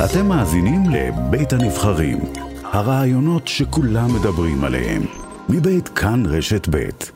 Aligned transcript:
אתם 0.00 0.26
מאזינים 0.26 0.82
לבית 0.90 1.52
הנבחרים, 1.52 2.18
הרעיונות 2.62 3.48
שכולם 3.48 4.14
מדברים 4.14 4.64
עליהם, 4.64 5.02
מבית 5.48 5.88
כאן 5.88 6.26
רשת 6.26 6.68
בית. 6.68 7.12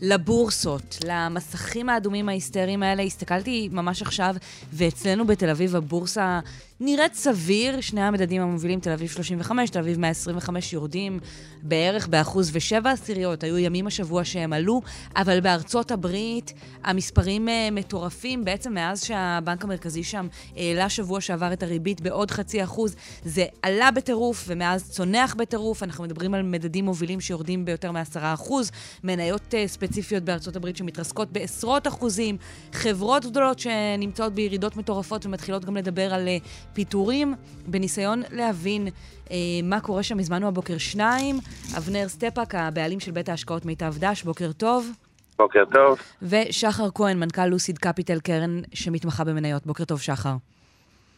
לבורסות, 0.00 0.98
למסכים 1.04 1.88
האדומים 1.88 2.28
ההיסטריים 2.28 2.82
האלה, 2.82 3.02
הסתכלתי 3.02 3.68
ממש 3.72 4.02
עכשיו, 4.02 4.34
ואצלנו 4.72 5.26
בתל 5.26 5.50
אביב 5.50 5.76
הבורסה 5.76 6.40
נראית 6.84 7.14
סביר, 7.14 7.80
שני 7.80 8.02
המדדים 8.02 8.42
המובילים, 8.42 8.80
תל 8.80 8.90
אביב 8.90 9.08
35, 9.08 9.70
תל 9.70 9.78
אביב 9.78 9.98
125, 9.98 10.72
יורדים 10.72 11.18
בערך 11.62 12.08
באחוז 12.08 12.50
ושבע 12.52 12.90
עשיריות. 12.90 13.44
היו 13.44 13.58
ימים 13.58 13.86
השבוע 13.86 14.24
שהם 14.24 14.52
עלו, 14.52 14.80
אבל 15.16 15.40
בארצות 15.40 15.90
הברית 15.90 16.52
המספרים 16.84 17.48
אה, 17.48 17.50
מטורפים. 17.72 18.44
בעצם 18.44 18.74
מאז 18.74 19.04
שהבנק 19.04 19.64
המרכזי 19.64 20.04
שם 20.04 20.26
העלה 20.56 20.88
שבוע 20.88 21.20
שעבר 21.20 21.52
את 21.52 21.62
הריבית 21.62 22.00
בעוד 22.00 22.30
חצי 22.30 22.64
אחוז, 22.64 22.96
זה 23.24 23.44
עלה 23.62 23.90
בטירוף, 23.90 24.44
ומאז 24.48 24.90
צונח 24.90 25.34
בטירוף. 25.34 25.82
אנחנו 25.82 26.04
מדברים 26.04 26.34
על 26.34 26.42
מדדים 26.42 26.84
מובילים 26.84 27.20
שיורדים 27.20 27.64
ביותר 27.64 27.92
מעשרה 27.92 28.34
אחוז, 28.34 28.70
מניות 29.04 29.54
אה, 29.54 29.68
ספציפיות 29.68 30.22
בארצות 30.22 30.56
הברית 30.56 30.76
שמתרסקות 30.76 31.32
בעשרות 31.32 31.86
אחוזים, 31.86 32.36
חברות 32.72 33.24
גדולות 33.24 33.58
שנמצאות 33.58 34.32
בירידות 34.34 34.76
מטורפות 34.76 35.26
ומתחילות 35.26 35.64
גם 35.64 35.76
לדבר 35.76 36.14
על... 36.14 36.28
פיטורים, 36.72 37.34
בניסיון 37.66 38.22
להבין 38.30 38.88
אה, 39.30 39.36
מה 39.62 39.80
קורה 39.80 40.02
שם. 40.02 40.18
הזמנו 40.18 40.48
הבוקר 40.48 40.78
שניים, 40.78 41.36
אבנר 41.76 42.08
סטפאק, 42.08 42.54
הבעלים 42.54 43.00
של 43.00 43.10
בית 43.10 43.28
ההשקעות 43.28 43.64
מיטב 43.64 43.94
דש, 43.98 44.22
בוקר 44.22 44.52
טוב. 44.52 44.90
בוקר 45.38 45.64
טוב. 45.72 45.98
ושחר 46.22 46.88
כהן, 46.94 47.18
מנכ"ל 47.18 47.46
לוסיד 47.46 47.78
קפיטל 47.78 48.20
קרן 48.20 48.60
שמתמחה 48.74 49.24
במניות. 49.24 49.66
בוקר 49.66 49.84
טוב, 49.84 50.00
שחר. 50.00 50.34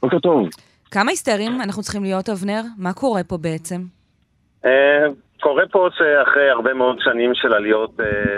בוקר 0.03 0.19
טוב. 0.19 0.49
כמה 0.91 1.11
היסטריים 1.11 1.61
אנחנו 1.61 1.83
צריכים 1.83 2.03
להיות, 2.03 2.29
אבנר? 2.29 2.63
מה 2.79 2.93
קורה 2.93 3.25
פה 3.25 3.37
בעצם? 3.37 3.85
אה, 5.45 5.49
קורה 5.49 5.65
פה 5.71 5.89
שאחרי 5.93 6.51
הרבה 6.51 6.75
מאוד 6.75 6.97
שנים 7.01 7.35
של 7.35 7.55
עליות 7.55 7.91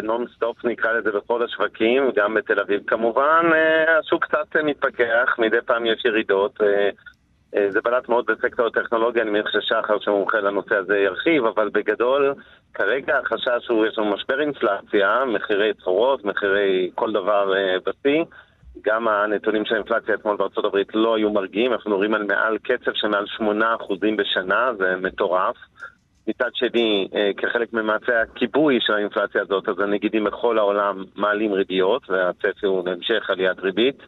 נונסטופ, 0.02 0.64
אה, 0.64 0.70
נקרא 0.70 0.92
לזה, 0.92 1.10
בכל 1.12 1.44
השווקים, 1.44 2.10
גם 2.16 2.34
בתל 2.34 2.60
אביב 2.60 2.80
כמובן, 2.86 3.46
אה, 3.52 3.98
השוק 3.98 4.24
קצת 4.24 4.56
מתפכח, 4.64 5.34
מדי 5.38 5.56
פעם 5.66 5.86
יש 5.86 6.04
ירידות. 6.04 6.60
זה 7.68 7.80
בלט 7.84 8.08
מאוד 8.08 8.26
בסקטור 8.26 8.66
הטכנולוגיה, 8.66 9.22
אני 9.22 9.30
מניח 9.30 9.46
ששחר 9.50 9.98
שמומחה 10.00 10.38
לנושא 10.38 10.74
הזה 10.74 10.98
ירחיב, 10.98 11.44
אבל 11.44 11.68
בגדול, 11.68 12.34
כרגע 12.74 13.18
החשש 13.18 13.68
הוא, 13.68 13.86
יש 13.86 13.98
לנו 13.98 14.14
משבר 14.14 14.40
אינפלציה, 14.40 15.24
מחירי 15.26 15.74
צורות, 15.74 16.24
מחירי 16.24 16.90
כל 16.94 17.12
דבר 17.12 17.52
בשיא. 17.86 18.24
גם 18.84 19.08
הנתונים 19.08 19.64
של 19.64 19.74
האינפלציה 19.74 20.14
אתמול 20.14 20.36
בארצות 20.36 20.64
הברית 20.64 20.94
לא 20.94 21.16
היו 21.16 21.30
מרגיעים, 21.30 21.72
אנחנו 21.72 21.90
מדברים 21.90 22.14
על 22.14 22.22
מעל 22.22 22.58
קצב 22.58 22.90
של 22.94 23.08
מעל 23.08 23.24
8% 23.38 24.16
בשנה, 24.16 24.70
זה 24.78 24.96
מטורף. 24.96 25.56
מצד 26.28 26.50
שני, 26.54 27.08
אה, 27.14 27.30
כחלק 27.36 27.72
ממעשי 27.72 28.12
הכיבוי 28.12 28.78
של 28.80 28.92
האינפלציה 28.92 29.42
הזאת, 29.42 29.68
אז 29.68 29.74
הנגידים 29.80 30.24
בכל 30.24 30.58
העולם 30.58 31.04
מעלים 31.16 31.52
ריביות, 31.52 32.10
והצפי 32.10 32.66
הוא 32.66 32.88
להמשך 32.88 33.30
עליית 33.30 33.58
ריבית. 33.58 33.98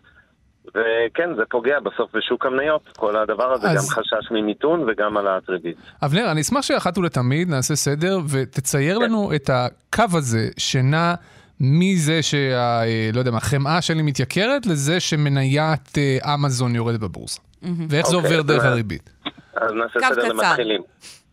וכן, 0.68 1.34
זה 1.36 1.42
פוגע 1.50 1.80
בסוף 1.80 2.16
בשוק 2.16 2.46
המניות, 2.46 2.82
כל 2.96 3.16
הדבר 3.16 3.52
הזה, 3.52 3.68
אז... 3.70 3.76
גם 3.76 3.94
חשש 3.94 4.30
ממיתון 4.30 4.84
וגם 4.88 5.16
העלאת 5.16 5.50
ריבית. 5.50 5.76
אבנר, 6.04 6.30
אני 6.30 6.40
אשמח 6.40 6.62
שאחת 6.62 6.98
ולתמיד 6.98 7.48
נעשה 7.48 7.74
סדר 7.76 8.18
ותצייר 8.32 8.98
כן. 8.98 9.04
לנו 9.04 9.30
את 9.34 9.50
הקו 9.52 10.04
הזה 10.18 10.48
שנע 10.58 11.14
מזה 11.60 12.22
שה... 12.22 12.82
אה, 12.82 13.10
לא 13.12 13.18
יודע 13.18 13.30
מה, 13.30 13.40
חמאה 13.40 13.82
שלי 13.82 14.02
מתייקרת, 14.02 14.66
לזה 14.66 15.00
שמניית 15.00 15.98
אה, 15.98 16.34
אמזון 16.34 16.74
יורדת 16.74 17.00
בבורסה. 17.00 17.40
Mm-hmm. 17.40 17.66
ואיך 17.88 18.06
okay, 18.06 18.10
זה 18.10 18.16
אוקיי, 18.16 18.36
עובר 18.36 18.42
דרך 18.42 18.64
הריבית. 18.64 19.10
אז 19.56 19.72
נעשה 19.72 20.14
סדר 20.14 20.28
למתחילים. 20.28 20.82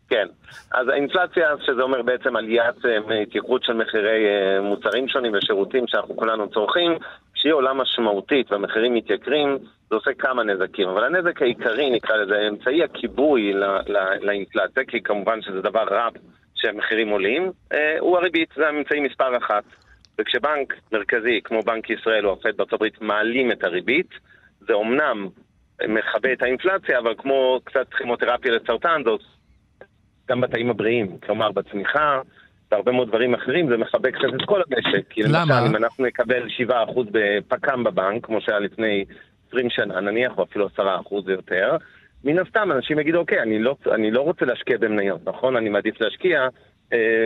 כן, 0.09 0.27
אז 0.71 0.87
האינפלציה, 0.87 1.49
שזה 1.65 1.81
אומר 1.81 2.01
בעצם 2.01 2.35
עליית 2.35 2.85
אה, 2.85 3.21
התייקרות 3.21 3.63
של 3.63 3.73
מחירי 3.73 4.25
אה, 4.25 4.61
מוצרים 4.61 5.07
שונים 5.07 5.31
ושירותים 5.35 5.87
שאנחנו 5.87 6.15
כולנו 6.15 6.49
צורכים, 6.49 6.97
כשהיא 7.33 7.53
עולה 7.53 7.73
משמעותית 7.73 8.51
והמחירים 8.51 8.93
מתייקרים, 8.93 9.57
זה 9.89 9.95
עושה 9.95 10.13
כמה 10.13 10.43
נזקים. 10.43 10.87
אבל 10.87 11.03
הנזק 11.03 11.41
העיקרי, 11.41 11.89
נקרא 11.89 12.15
לזה, 12.15 12.47
אמצעי 12.47 12.83
הכיבוי 12.83 13.53
לאינפלציה, 14.21 14.83
כי 14.87 15.01
כמובן 15.01 15.41
שזה 15.41 15.61
דבר 15.61 15.83
רע 15.83 16.07
שהמחירים 16.55 17.09
עולים, 17.09 17.51
אה, 17.73 17.95
הוא 17.99 18.17
הריבית, 18.17 18.49
זה 18.55 18.67
האמצעי 18.67 18.99
מספר 18.99 19.37
אחת. 19.37 19.63
וכשבנק 20.19 20.73
מרכזי, 20.91 21.41
כמו 21.43 21.61
בנק 21.61 21.89
ישראל 21.89 22.27
או 22.27 22.33
הפד 22.33 22.57
בארצות 22.57 22.73
הברית, 22.73 23.01
מעלים 23.01 23.51
את 23.51 23.63
הריבית, 23.63 24.09
זה 24.59 24.73
אומנם 24.73 25.27
מכבה 25.87 26.33
את 26.33 26.41
האינפלציה, 26.41 26.99
אבל 26.99 27.13
כמו 27.17 27.59
קצת 27.63 27.93
כימותרפיה 27.97 28.51
לסרטן, 28.51 29.01
זה 29.03 29.09
גם 30.29 30.41
בתאים 30.41 30.69
הבריאים, 30.69 31.17
כלומר 31.25 31.51
בצמיחה, 31.51 32.21
והרבה 32.71 32.91
מאוד 32.91 33.07
דברים 33.07 33.33
אחרים, 33.33 33.69
זה 33.69 33.77
מחבק 33.77 34.15
קצת 34.15 34.41
את 34.41 34.45
כל 34.45 34.61
המשק. 34.67 35.07
כי 35.09 35.23
למה? 35.23 35.39
למשל, 35.39 35.53
אם 35.69 35.75
אנחנו 35.75 36.05
נקבל 36.05 36.47
7% 36.69 36.71
בפק"ם 37.11 37.83
בבנק, 37.83 38.25
כמו 38.25 38.41
שהיה 38.41 38.59
לפני 38.59 39.05
20 39.47 39.69
שנה 39.69 40.01
נניח, 40.01 40.37
או 40.37 40.43
אפילו 40.43 40.67
10% 40.67 40.79
ויותר, 41.25 41.77
מן 42.23 42.39
הסתם 42.39 42.71
אנשים 42.71 42.99
יגידו, 42.99 43.17
אוקיי, 43.17 43.41
אני 43.41 43.59
לא, 43.59 43.75
אני 43.91 44.11
לא 44.11 44.21
רוצה 44.21 44.45
להשקיע 44.45 44.77
במניות, 44.77 45.21
נכון? 45.27 45.55
אני 45.55 45.69
מעדיף 45.69 46.01
להשקיע 46.01 46.47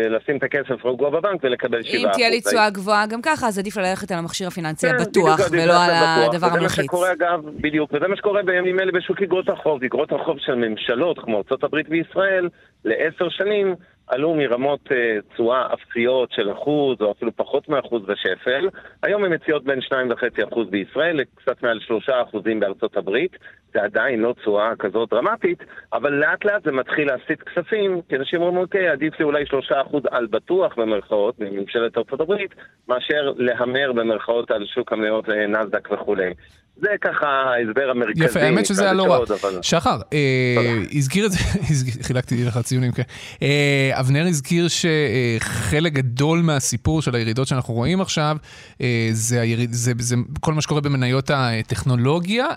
לשים 0.10 0.38
את 0.38 0.44
הכסף 0.44 0.86
רגוע 0.86 1.10
בבנק 1.10 1.44
ולקבל 1.44 1.82
7%. 1.82 1.86
אם 1.96 2.08
תהיה 2.14 2.30
לי 2.30 2.42
תשואה 2.42 2.70
גבוהה 2.70 3.08
גם 3.08 3.22
ככה, 3.22 3.48
אז 3.48 3.60
עדיף 3.60 3.78
ללכת 3.78 4.12
על 4.12 4.18
המכשיר 4.18 4.48
הפיננסי 4.48 4.88
כן, 4.88 4.96
הבטוח, 4.96 5.40
ולא 5.52 5.84
על 5.84 5.92
הדבר 5.92 6.48
המלחיץ. 6.48 6.72
וזה 6.72 6.82
מה 6.82 6.84
שקורה 6.84 7.14
אגב, 7.14 7.42
בדיוק, 7.62 7.94
וזה 7.94 8.08
מה 8.08 8.16
שקורה 8.16 8.44
בימים 8.44 8.80
אלה 8.80 8.92
בשוק 8.92 9.22
אגרות 9.22 9.50
החוב. 9.50 9.84
אגרות 9.84 10.12
החוב 10.12 10.38
של 10.40 10.56
ממשלות 10.56 11.20
כמו 11.20 11.44
ארה"ב 11.52 11.76
וישראל, 11.90 12.50
לעשר 12.86 13.30
שנים, 13.30 13.76
עלו 14.10 14.36
מרמות 14.36 14.92
אה, 14.92 15.18
תשואה 15.34 15.74
אפסיות 15.74 16.32
של 16.32 16.52
אחוז, 16.52 17.02
או 17.02 17.12
אפילו 17.12 17.32
פחות 17.36 17.70
מאחוז 17.70 18.02
בשפל. 18.06 18.70
היום 19.04 19.24
הן 19.24 19.34
מציעות 19.34 19.64
בין 19.64 19.80
2.5% 19.80 20.64
בישראל 20.70 21.18
לקצת 21.18 21.64
מעל 21.64 21.80
3% 22.08 22.12
בארצות 22.60 22.98
הברית. 22.98 23.32
זה 23.74 23.84
עדיין 23.84 24.20
לא 24.20 24.34
תשואה 24.42 24.76
כזאת 24.80 25.10
דרמטית, 25.10 25.60
אבל 25.94 26.14
לאט 26.14 26.46
לאט 26.46 26.64
זה 26.64 26.72
מתחיל 26.72 27.08
להסיט 27.08 27.42
כספים, 27.44 28.02
כי 28.10 28.16
אנשים 28.16 28.42
אומרים, 28.42 28.58
אוקיי, 28.58 28.90
עדיף 28.90 29.20
לי 29.20 29.26
אולי 29.26 29.44
3% 29.44 29.98
על 30.12 30.26
בטוח 30.26 30.76
במרכאות, 30.76 31.40
מממשלת 31.40 31.98
ארצות 31.98 32.22
הברית, 32.22 32.56
מאשר 32.88 33.34
להמר 33.38 33.92
במרכאות 33.94 34.52
על 34.52 34.66
שוק 34.66 34.94
המניות 34.94 35.30
אה, 35.30 35.48
נסדק 35.48 35.92
וכולי. 35.92 36.34
זה 36.82 36.88
ככה 37.02 37.28
ההסבר 37.28 37.90
המרכזי. 37.90 38.26
יפה, 38.26 38.40
האמת 38.40 38.66
שזה 38.66 38.84
היה 38.84 38.94
לא 38.94 39.04
רע. 39.04 39.20
שחר, 39.62 39.98
אה, 40.14 40.78
הזכיר 40.94 41.26
את 41.26 41.32
זה, 41.32 41.38
חילקתי 42.08 42.44
לך 42.44 42.58
ציונים, 42.58 42.92
כן. 42.92 43.04
אה, 43.42 43.92
אבנר 43.94 44.28
הזכיר 44.28 44.68
שחלק 44.68 45.94
גדול 45.94 46.40
מהסיפור 46.42 47.02
של 47.02 47.16
הירידות 47.16 47.48
שאנחנו 47.48 47.74
רואים 47.74 48.02
עכשיו, 48.02 48.38
אה, 48.82 49.10
זה 49.14 49.94
כל 50.40 50.54
מה 50.54 50.62
שקורה 50.62 50.82
במניות 50.82 51.32
הטכנולוגיה, 51.34 52.48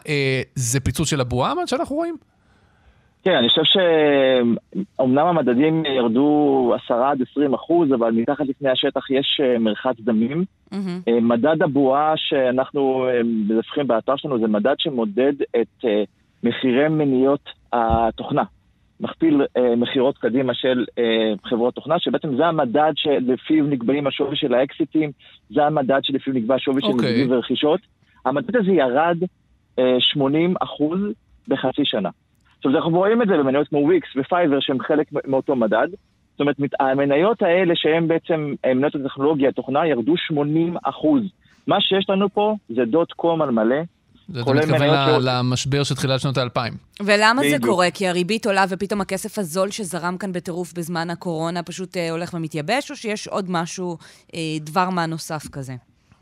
זה 0.54 0.80
פיצוץ 0.80 1.08
של 1.08 1.20
הבועה, 1.20 1.54
מה 1.54 1.66
שאנחנו 1.66 1.96
רואים? 1.96 2.16
כן, 3.24 3.34
אני 3.34 3.48
חושב 3.48 3.62
שאומנם 3.64 5.26
המדדים 5.26 5.84
ירדו 5.84 6.74
10 6.84 6.94
עד 6.94 7.22
20 7.30 7.54
אחוז, 7.54 7.92
אבל 7.94 8.10
מתחת 8.10 8.46
לפני 8.46 8.70
השטח 8.70 9.10
יש 9.10 9.40
אה, 9.44 9.58
מרחץ 9.58 9.96
דמים. 10.00 10.44
Mm-hmm. 10.74 11.10
מדד 11.20 11.62
הבועה 11.62 12.12
שאנחנו 12.16 13.08
אה, 13.08 13.20
מדווחים 13.24 13.86
באתר 13.86 14.16
שלנו 14.16 14.38
זה 14.38 14.46
מדד 14.46 14.74
שמודד 14.78 15.32
את 15.60 15.84
מחירי 16.44 16.88
מניות 16.88 17.50
התוכנה. 17.72 18.42
מכפיל 19.00 19.42
מכירות 19.76 20.18
קדימה 20.18 20.54
של 20.54 20.84
חברות 21.44 21.74
תוכנה, 21.74 21.98
שבעצם 21.98 22.36
זה 22.36 22.46
המדד 22.46 22.92
שלפיו 22.96 23.64
נקבעים 23.64 24.06
השווי 24.06 24.36
של 24.36 24.54
האקסיטים, 24.54 25.10
זה 25.50 25.64
המדד 25.64 26.00
שלפיו 26.02 26.34
נקבע 26.34 26.54
השווי 26.54 26.82
אוקיי. 26.82 26.86
של 26.86 26.92
אוקיי. 26.92 27.10
נקבים 27.10 27.30
ורכישות. 27.30 27.80
המדד 28.24 28.56
הזה 28.56 28.70
ירד 28.72 29.16
80 29.98 30.54
אחוז 30.60 31.00
בחצי 31.48 31.82
שנה. 31.84 32.10
עכשיו, 32.64 32.76
אנחנו 32.76 32.98
רואים 32.98 33.22
את 33.22 33.28
זה 33.28 33.34
במניות 33.36 33.68
כמו 33.68 33.78
וויקס 33.78 34.08
ופייבר 34.16 34.60
שהם 34.60 34.80
חלק 34.80 35.06
מאותו 35.26 35.56
מדד. 35.56 35.88
זאת 36.30 36.40
אומרת, 36.40 36.56
המניות 36.80 37.42
האלה 37.42 37.74
שהן 37.76 38.08
בעצם 38.08 38.54
מניות 38.66 38.94
הטכנולוגיה, 38.94 39.48
התוכנה, 39.48 39.86
ירדו 39.86 40.14
80 40.16 40.76
אחוז. 40.84 41.22
מה 41.66 41.80
שיש 41.80 42.10
לנו 42.10 42.28
פה 42.28 42.54
זה 42.68 42.84
dot 42.84 43.12
com 43.12 43.42
על 43.42 43.50
מלא. 43.50 43.76
זה 44.28 44.40
אתה 44.40 44.52
מתכוון 44.52 45.20
ש... 45.20 45.24
למשבר 45.24 45.82
של 45.82 45.94
תחילת 45.94 46.20
שנות 46.20 46.36
האלפיים. 46.36 46.72
ולמה 47.02 47.42
זה 47.50 47.56
קורה? 47.62 47.90
כי 47.90 48.08
הריבית 48.08 48.46
עולה 48.46 48.64
ופתאום 48.68 49.00
הכסף 49.00 49.38
הזול 49.38 49.70
שזרם 49.70 50.16
כאן 50.18 50.32
בטירוף 50.32 50.72
בזמן 50.72 51.10
הקורונה 51.10 51.62
פשוט 51.62 51.96
אה, 51.96 52.10
הולך 52.10 52.34
ומתייבש, 52.34 52.90
או 52.90 52.96
שיש 52.96 53.28
עוד 53.28 53.46
משהו, 53.48 53.96
אה, 54.34 54.40
דבר 54.60 54.90
מה 54.90 55.06
נוסף 55.06 55.48
כזה? 55.52 55.72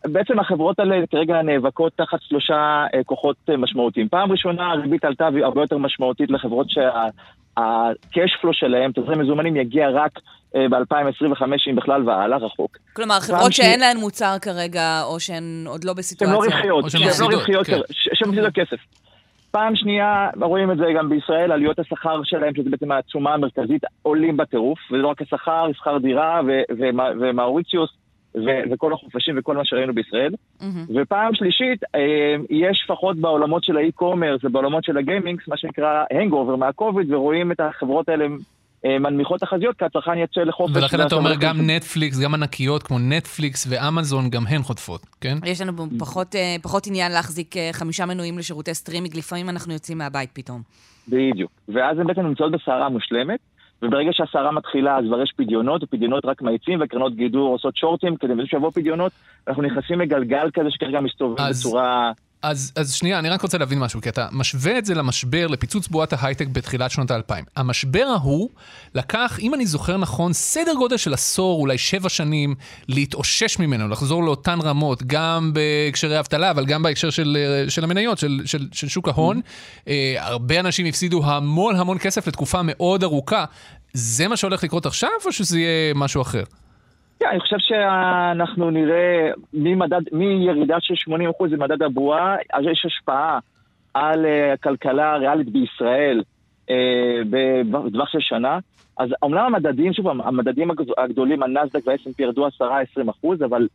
בעצם 0.05 0.39
החברות 0.39 0.79
האלה 0.79 1.07
כרגע 1.11 1.43
נאבקות 1.43 1.93
תחת 1.97 2.19
שלושה 2.23 2.85
אה, 2.95 3.05
כוחות 3.05 3.37
אה, 3.51 3.57
משמעותיים. 3.57 4.09
פעם 4.09 4.33
ראשונה 4.33 4.71
הריבית 4.71 5.05
עלתה 5.05 5.29
הרבה 5.45 5.61
יותר 5.61 5.79
משמעותית 5.79 6.31
לחברות 6.31 6.71
שה-cash 6.71 8.43
flow 8.43 8.53
שלהם, 8.53 8.93
תזרים 8.93 9.19
מזומנים, 9.19 9.57
יגיע 9.57 9.89
רק 9.91 10.19
אה, 10.57 10.69
ב-2025, 10.69 11.43
אם 11.71 11.77
בכלל 11.77 12.09
והלאה, 12.09 12.39
רחוק. 12.39 12.77
כלומר, 12.93 13.21
חברות 13.21 13.53
שאין 13.53 13.81
להן 13.81 13.97
מוצר 13.97 14.37
כרגע, 14.43 15.03
או 15.03 15.21
שהן 15.21 15.65
עוד 15.67 15.85
לא 15.85 15.93
בסיטואציה. 15.93 16.37
שהן 16.37 16.51
לא 16.51 16.57
רווחיות, 16.57 16.91
שהן 16.91 17.31
לא 17.31 17.37
רווחיות, 17.37 17.67
שהן 17.91 18.29
מפסידות 18.29 18.55
כסף. 18.55 18.79
פעם 19.51 19.77
שנייה, 19.77 20.29
רואים 20.41 20.71
את 20.71 20.77
זה 20.77 20.85
גם 20.99 21.09
בישראל, 21.09 21.53
עלויות 21.53 21.79
השכר 21.79 22.21
שלהם, 22.25 22.55
שזה 22.55 22.71
בעצם 22.71 22.93
ההוצאה 22.93 23.35
המרכזית, 23.35 23.83
עולים 24.03 24.37
בטירוף, 24.37 24.79
וזה 24.91 25.03
לא 25.03 25.09
רק 25.09 25.23
השכר, 25.23 25.67
שכר 25.73 25.99
דירה 25.99 26.41
ומאוריציוס 27.21 27.91
וכל 28.71 28.93
החופשים 28.93 29.35
וכל 29.39 29.57
מה 29.57 29.65
שראינו 29.65 29.95
בישראל. 29.95 30.33
Mm-hmm. 30.61 30.65
ופעם 30.95 31.35
שלישית, 31.35 31.85
אה, 31.95 32.37
יש 32.51 32.83
לפחות 32.85 33.17
בעולמות 33.17 33.65
של 33.65 33.77
ה 33.77 33.83
e-commerce 33.83 34.45
ובעולמות 34.45 34.85
של 34.85 34.99
ה 34.99 35.05
gaming, 35.05 35.49
מה 35.49 35.57
שנקרא 35.57 36.05
hangover 36.11 36.57
מה 36.57 36.71
COVID, 36.71 37.13
ורואים 37.13 37.53
את 37.53 37.61
החברות 37.61 38.09
האלה 38.09 38.27
אה, 38.85 38.99
מנמיכות 38.99 39.41
תחזיות, 39.41 39.77
כי 39.79 39.85
הצרכן 39.85 40.19
יצא 40.19 40.41
לחופש. 40.41 40.77
ולכן 40.77 41.07
אתה 41.07 41.15
אומר 41.15 41.35
גם 41.41 41.57
נטפליקס, 41.61 42.21
גם 42.21 42.35
ענקיות 42.35 42.83
כמו 42.83 42.99
נטפליקס 42.99 43.67
ואמזון, 43.71 44.31
גם 44.31 44.43
הן 44.49 44.63
חוטפות, 44.63 45.07
כן? 45.21 45.37
יש 45.45 45.61
לנו 45.61 45.73
פחות, 45.99 46.35
אה, 46.35 46.57
פחות 46.63 46.87
עניין 46.87 47.13
להחזיק 47.13 47.55
חמישה 47.73 48.07
מנויים 48.07 48.39
לשירותי 48.39 48.75
סטרימינג, 48.75 49.17
לפעמים 49.17 49.49
אנחנו 49.49 49.73
יוצאים 49.73 49.99
מהבית 49.99 50.31
פתאום. 50.33 50.63
בדיוק. 51.09 51.51
ואז 51.69 51.99
הן 51.99 52.07
בעצם 52.07 52.21
נמצאות 52.21 52.53
בסערה 52.53 52.89
מושלמת. 52.89 53.41
וברגע 53.83 54.11
שהסערה 54.13 54.53
מתחילה 54.53 54.99
אז 54.99 55.05
כבר 55.07 55.23
יש 55.23 55.33
פדיונות, 55.37 55.83
ופדיונות 55.83 56.25
רק 56.25 56.43
מאיצים, 56.43 56.79
וקרנות 56.83 57.15
גידור 57.15 57.53
עושות 57.53 57.77
שורטים, 57.77 58.17
כדי 58.17 58.47
שיבוא 58.47 58.71
פדיונות, 58.71 59.13
אנחנו 59.49 59.63
נכנסים 59.63 60.01
לגלגל 60.01 60.51
כזה 60.55 60.71
שכרגע 60.71 61.01
מסתובב 61.01 61.41
אז... 61.41 61.61
בצורה... 61.61 62.13
אז, 62.43 62.73
אז 62.77 62.93
שנייה, 62.93 63.19
אני 63.19 63.29
רק 63.29 63.43
רוצה 63.43 63.59
להבין 63.59 63.79
משהו, 63.79 64.01
כי 64.01 64.09
אתה 64.09 64.29
משווה 64.33 64.79
את 64.79 64.85
זה 64.85 64.95
למשבר, 64.95 65.47
לפיצוץ 65.47 65.89
בועת 65.89 66.13
ההייטק 66.13 66.47
בתחילת 66.47 66.91
שנות 66.91 67.11
האלפיים. 67.11 67.45
המשבר 67.57 68.05
ההוא 68.05 68.49
לקח, 68.95 69.39
אם 69.41 69.55
אני 69.55 69.67
זוכר 69.67 69.97
נכון, 69.97 70.33
סדר 70.33 70.75
גודל 70.75 70.97
של 70.97 71.15
עשור, 71.15 71.61
אולי 71.61 71.79
שבע 71.79 72.09
שנים, 72.09 72.55
להתאושש 72.89 73.59
ממנו, 73.59 73.89
לחזור 73.89 74.25
לאותן 74.25 74.59
רמות, 74.61 75.03
גם 75.03 75.53
בהקשרי 75.55 76.19
אבטלה, 76.19 76.51
אבל 76.51 76.67
גם 76.67 76.83
בהקשר 76.83 77.11
של, 77.11 77.37
של 77.69 77.85
המניות, 77.85 78.19
של, 78.19 78.43
של, 78.45 78.69
של 78.73 78.89
שוק 78.89 79.09
ההון. 79.09 79.39
Mm-hmm. 79.39 79.89
אה, 79.89 80.15
הרבה 80.19 80.61
אנשים 80.61 80.87
הפסידו 80.87 81.25
המון 81.25 81.77
המון 81.77 81.99
כסף 81.99 82.27
לתקופה 82.27 82.61
מאוד 82.65 83.03
ארוכה. 83.03 83.45
זה 83.93 84.29
מה 84.29 84.37
שהולך 84.37 84.65
לקרות 84.65 84.87
עכשיו, 84.87 85.11
או 85.25 85.33
שזה 85.33 85.61
יהיה 85.61 85.95
משהו 85.95 86.23
אחר? 86.23 86.43
כן, 87.21 87.27
אני 87.31 87.41
חושב 87.41 87.57
שאנחנו 87.59 88.71
נראה 88.71 89.31
ממדד, 89.53 90.01
מירידה 90.13 90.77
של 90.81 90.95
80% 91.13 91.15
במדד 91.51 91.83
הבועה, 91.83 92.37
אז 92.53 92.65
יש 92.73 92.87
השפעה 92.87 93.39
על 93.95 94.27
אה, 94.27 94.53
הכלכלה 94.53 95.13
הריאלית 95.13 95.49
בישראל 95.49 96.23
אה, 96.71 97.21
בטווח 97.71 98.09
של 98.09 98.21
שנה. 98.21 98.59
אז 98.99 99.09
אומנם 99.23 99.55
המדדים, 99.55 99.93
שוב, 99.93 100.09
המדדים 100.09 100.71
הגדולים, 100.99 101.43
הנסדק 101.43 101.87
וה-S&P 101.87 102.15
ירדו 102.19 102.47
10-20 102.47 102.51
אבל 103.45 103.69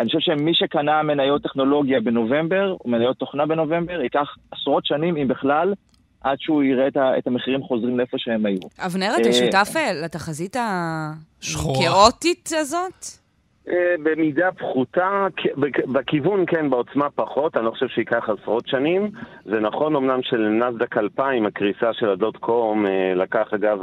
אני 0.00 0.06
חושב 0.06 0.20
שמי 0.20 0.54
שקנה 0.54 1.02
מניות 1.02 1.42
טכנולוגיה 1.42 2.00
בנובמבר, 2.00 2.76
או 2.84 2.90
מניות 2.90 3.16
תוכנה 3.16 3.46
בנובמבר, 3.46 4.00
ייקח 4.00 4.36
עשרות 4.50 4.86
שנים, 4.86 5.16
אם 5.16 5.28
בכלל, 5.28 5.74
עד 6.24 6.36
שהוא 6.40 6.62
יראה 6.62 6.88
את 7.18 7.26
המחירים 7.26 7.62
חוזרים 7.62 7.98
לאיפה 7.98 8.16
שהם 8.18 8.46
היו. 8.46 8.58
אבנר, 8.78 9.10
אתה 9.20 9.28
אה, 9.28 9.32
שותף 9.32 9.74
לתחזית 10.04 10.56
הכאוטית 10.56 12.50
הזאת? 12.52 13.04
אה, 13.68 13.94
במידה 14.02 14.52
פחותה, 14.52 15.26
בכיוון 15.92 16.44
כן, 16.46 16.70
בעוצמה 16.70 17.10
פחות, 17.10 17.56
אני 17.56 17.64
לא 17.64 17.70
חושב 17.70 17.88
שייקח 17.88 18.28
עשרות 18.28 18.66
שנים. 18.66 19.10
זה 19.44 19.60
נכון 19.60 19.96
אמנם 19.96 20.22
של 20.22 20.48
נסדק 20.48 20.96
2000, 20.96 21.46
הקריסה 21.46 21.92
של 21.92 22.08
הדוט 22.08 22.36
קום 22.36 22.86
אה, 22.86 23.14
לקח 23.14 23.46
אגב 23.54 23.78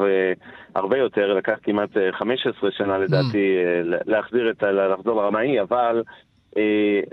הרבה 0.75 0.97
יותר, 0.97 1.33
לקח 1.33 1.57
כמעט 1.63 1.89
15 2.11 2.71
שנה 2.71 2.97
לדעתי 2.97 3.57
mm. 3.57 4.03
להחזיר 4.05 4.49
את, 4.51 4.63
לחזור 4.63 5.21
לרמה 5.21 5.39
ההיא, 5.39 5.61
אבל 5.61 6.03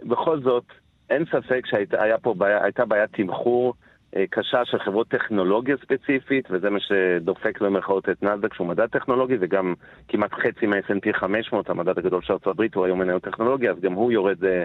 בכל 0.03 0.41
זאת, 0.41 0.65
אין 1.11 1.25
ספק 1.25 1.67
שהייתה 1.67 2.85
בעיית 2.85 3.11
תמחור. 3.13 3.75
אה, 4.17 4.25
קשה 4.31 4.65
של 4.65 4.79
חברות 4.79 5.09
טכנולוגיה 5.09 5.77
ספציפית, 5.77 6.49
וזה 6.51 6.71
מה 6.71 6.79
שדופק 6.81 7.61
במרכאות 7.61 8.09
את 8.09 8.23
נאסדק, 8.23 8.55
שהוא 8.55 8.67
מדד 8.67 8.87
טכנולוגי, 8.87 9.37
וגם 9.41 9.75
כמעט 10.09 10.33
חצי 10.33 10.67
מה-S&P 10.67 11.13
500, 11.13 11.71
המדד 11.71 11.99
הגדול 11.99 12.23
של 12.23 12.33
ארצות 12.33 12.47
הברית, 12.47 12.75
הוא 12.75 12.85
היום 12.85 12.99
מניות 12.99 13.23
טכנולוגיה, 13.23 13.71
אז 13.71 13.81
גם 13.81 13.93
הוא 13.93 14.13
יורד 14.13 14.45
אה, 14.45 14.65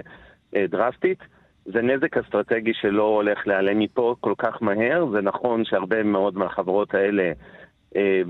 אה, 0.56 0.66
דרסטית. 0.68 1.18
זה 1.64 1.82
נזק 1.82 2.16
אסטרטגי 2.16 2.74
שלא 2.74 3.02
הולך 3.02 3.46
להיעלם 3.46 3.78
מפה 3.78 4.14
כל 4.20 4.34
כך 4.38 4.62
מהר. 4.62 5.06
זה 5.12 5.20
נכון 5.20 5.64
שהרבה 5.64 6.02
מאוד 6.02 6.36
מהחברות 6.36 6.94
האלה, 6.94 7.32
אה, 7.96 8.22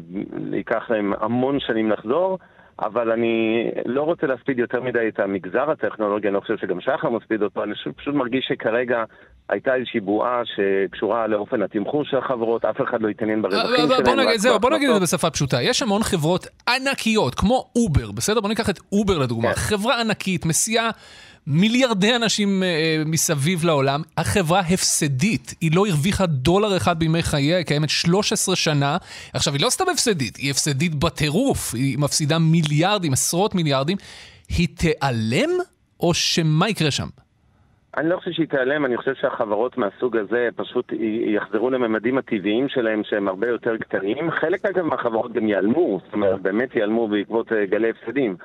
ייקח 0.52 0.90
להם 0.90 1.12
המון 1.20 1.60
שנים 1.60 1.90
לחזור, 1.90 2.38
אבל 2.78 3.10
אני 3.10 3.70
לא 3.86 4.02
רוצה 4.02 4.26
להספיד 4.26 4.58
יותר 4.58 4.82
מדי 4.82 5.08
את 5.08 5.20
המגזר 5.20 5.70
הטכנולוגי, 5.70 6.28
אני 6.28 6.34
לא 6.34 6.40
חושב 6.40 6.56
שגם 6.56 6.80
שחר 6.80 7.10
מספיד 7.10 7.42
אותו, 7.42 7.62
אני 7.64 7.72
פשוט 7.96 8.14
מרגיש 8.14 8.46
שכרגע 8.48 9.04
הייתה 9.48 9.74
איזושהי 9.74 10.00
בועה 10.00 10.42
שקשורה 10.44 11.26
לאופן 11.26 11.62
התמחור 11.62 12.04
של 12.04 12.16
החברות, 12.16 12.64
אף 12.64 12.76
אחד 12.88 13.02
לא 13.02 13.08
התעניין 13.08 13.42
ברווחים 13.42 13.76
שלהם. 13.76 14.04
בוא 14.04 14.14
נגיד, 14.14 14.36
זהו, 14.36 14.60
בוא 14.60 14.70
נגיד 14.70 14.88
את 14.88 14.94
זה 14.94 15.00
בשפה 15.00 15.30
פשוטה. 15.30 15.62
יש 15.62 15.82
המון 15.82 16.02
חברות 16.02 16.46
ענקיות, 16.68 17.34
כמו 17.34 17.70
אובר, 17.76 18.10
בסדר? 18.12 18.40
בוא 18.40 18.48
ניקח 18.48 18.70
את 18.70 18.80
אובר 18.92 19.18
לדוגמה. 19.18 19.48
כן. 19.48 19.54
חברה 19.54 20.00
ענקית, 20.00 20.46
מסיעה 20.46 20.90
מיליארדי 21.46 22.16
אנשים 22.16 22.62
אה, 22.62 23.02
מסביב 23.06 23.64
לעולם. 23.64 24.02
החברה 24.16 24.60
הפסדית, 24.60 25.54
היא 25.60 25.70
לא 25.74 25.86
הרוויחה 25.86 26.26
דולר 26.26 26.76
אחד 26.76 26.98
בימי 26.98 27.22
חייה, 27.22 27.56
היא 27.56 27.66
קיימת 27.66 27.90
13 27.90 28.56
שנה. 28.56 28.96
עכשיו, 29.32 29.54
היא 29.54 29.62
לא 29.62 29.70
סתם 29.70 29.84
הפסדית, 29.92 30.36
היא 30.36 30.50
הפסדית 30.50 30.94
בטירוף, 30.94 31.74
היא 31.74 31.98
מפסידה 31.98 32.38
מיליארדים, 32.38 33.12
עשרות 33.12 33.54
מיליארדים. 33.54 33.96
היא 34.48 34.68
תיעלם, 34.76 35.50
או 36.00 36.14
שמה 36.14 36.68
יקרה 36.68 36.90
שם? 36.90 37.08
אני 37.96 38.08
לא 38.08 38.16
חושב 38.16 38.30
שהיא 38.30 38.48
תיעלם, 38.48 38.84
אני 38.84 38.96
חושב 38.96 39.14
שהחברות 39.14 39.78
מהסוג 39.78 40.16
הזה 40.16 40.48
פשוט 40.56 40.92
יחזרו 41.26 41.70
לממדים 41.70 42.18
הטבעיים 42.18 42.68
שלהם 42.68 43.02
שהם 43.04 43.28
הרבה 43.28 43.48
יותר 43.48 43.76
קטנים. 43.76 44.30
חלק 44.30 44.66
אגב 44.66 44.82
מהחברות 44.82 45.32
גם 45.32 45.48
ייעלמו, 45.48 46.00
זאת 46.04 46.14
אומרת, 46.14 46.42
באמת 46.42 46.76
ייעלמו 46.76 47.08
בעקבות 47.08 47.52
אה, 47.52 47.66
גלי 47.66 47.90
הפסדים. 47.90 48.36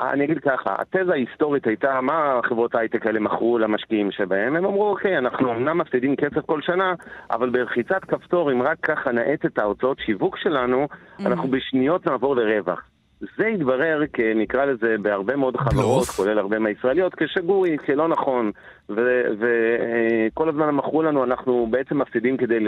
אני 0.00 0.24
אגיד 0.24 0.38
ככה, 0.38 0.74
התזה 0.78 1.12
ההיסטורית 1.12 1.66
הייתה, 1.66 2.00
מה 2.00 2.38
החברות 2.38 2.74
ההייטק 2.74 3.06
האלה 3.06 3.20
מכרו 3.20 3.58
למשקיעים 3.58 4.10
שבהם? 4.10 4.56
הם 4.56 4.64
אמרו, 4.64 4.90
אוקיי, 4.90 5.18
אנחנו 5.18 5.52
אמנם 5.52 5.78
מפסידים 5.78 6.16
כסף 6.16 6.46
כל 6.46 6.62
שנה, 6.62 6.94
אבל 7.30 7.50
בלחיצת 7.50 8.04
כפתור, 8.04 8.52
אם 8.52 8.62
רק 8.62 8.78
ככה 8.82 9.12
נאט 9.12 9.46
את 9.46 9.58
ההוצאות 9.58 9.98
שיווק 9.98 10.36
שלנו, 10.36 10.86
mm-hmm. 10.90 11.26
אנחנו 11.26 11.48
בשניות 11.50 12.06
נעבור 12.06 12.36
לרווח. 12.36 12.91
זה 13.36 13.46
התברר, 13.46 14.02
נקרא 14.36 14.64
לזה, 14.64 14.96
בהרבה 15.02 15.36
מאוד 15.36 15.56
חברות, 15.56 16.08
כולל 16.08 16.38
הרבה 16.38 16.58
מהישראליות, 16.58 17.14
כשגוי, 17.14 17.78
כלא 17.78 18.08
נכון. 18.08 18.50
וכל 18.88 20.48
הזמן 20.48 20.70
מכרו 20.70 21.02
לנו, 21.02 21.24
אנחנו 21.24 21.66
בעצם 21.70 21.98
מפסידים 21.98 22.36
כדי 22.36 22.60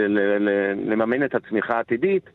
לממן 0.85 1.23
את 1.23 1.35
הצמיחה 1.35 1.77
העתידית. 1.77 2.29